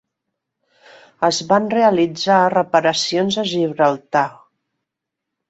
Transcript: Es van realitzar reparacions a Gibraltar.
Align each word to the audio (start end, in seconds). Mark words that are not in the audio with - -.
Es 1.27 1.41
van 1.51 1.67
realitzar 1.73 2.39
reparacions 2.55 3.39
a 3.43 3.45
Gibraltar. 3.53 4.27